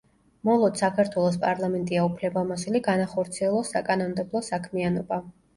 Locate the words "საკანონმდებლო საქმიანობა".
3.77-5.25